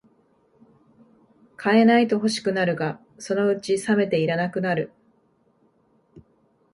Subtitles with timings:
[1.57, 4.91] 買えないと欲しくなるが、そのうちさめていらなくなる